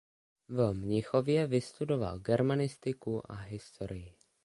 [0.49, 4.13] V Mnichově vystudoval germanistiku a historii.